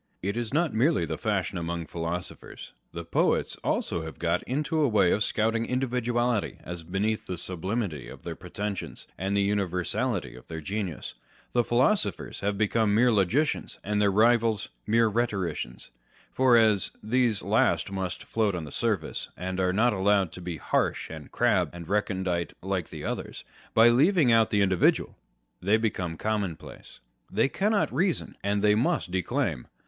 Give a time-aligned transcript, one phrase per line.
[0.23, 4.81] It is not merely the fashion among philosophers â€" the poets also have got into
[4.81, 9.85] a way of scouting individuality as beneath the sublimity of their pretensions, and the univer
[9.85, 11.13] sality of their genius.
[11.53, 15.91] The philosophers have become mere logicians, and their rivals mere rhetoricians;
[16.31, 20.57] for as these last must float on the surface, and are not allowed to be
[20.57, 23.43] harsh and craibbed and recondite like the others,
[23.75, 25.15] by leaving out the individual,
[25.61, 27.01] they become commonplace.
[27.01, 27.35] 70 On Reason and Imagination.
[27.35, 29.67] They cannot reason, and they must declaim.